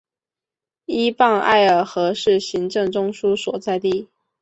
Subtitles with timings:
[0.87, 4.09] 依傍艾尔河是行政中枢所在地。